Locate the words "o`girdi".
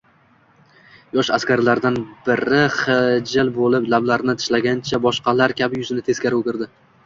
6.45-6.75